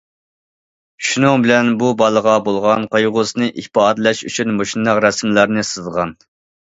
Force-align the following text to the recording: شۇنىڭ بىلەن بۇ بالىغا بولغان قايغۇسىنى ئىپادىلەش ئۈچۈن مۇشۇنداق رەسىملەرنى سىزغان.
شۇنىڭ 1.09 1.43
بىلەن 1.43 1.69
بۇ 1.83 1.91
بالىغا 1.99 2.33
بولغان 2.49 2.87
قايغۇسىنى 2.95 3.51
ئىپادىلەش 3.65 4.23
ئۈچۈن 4.31 4.57
مۇشۇنداق 4.63 5.03
رەسىملەرنى 5.09 5.67
سىزغان. 5.75 6.17